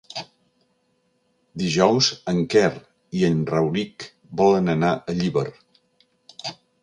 Dijous 1.63 2.07
en 2.33 2.39
Quer 2.53 2.71
i 3.19 3.23
en 3.29 3.43
Rauric 3.53 4.07
volen 4.41 4.75
anar 4.75 4.91
a 5.13 5.17
Llíber. 5.19 5.47